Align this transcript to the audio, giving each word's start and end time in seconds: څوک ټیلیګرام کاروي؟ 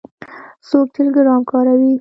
څوک 0.67 0.85
ټیلیګرام 0.93 1.41
کاروي؟ 1.49 1.89